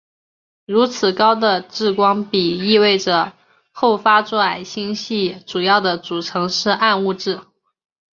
[0.65, 3.33] 如此高的质光比意味着
[3.71, 7.39] 后发座矮星系主要的组成是暗物质。